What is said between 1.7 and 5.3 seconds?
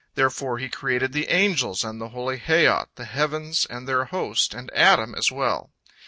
and the holy Hayyot, the heavens and their host, and Adam